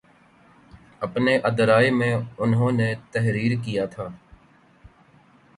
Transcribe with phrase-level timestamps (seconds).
[1.01, 2.13] اپنے اداریئے میں
[2.37, 4.07] انہوں نے تحریر کیا تھا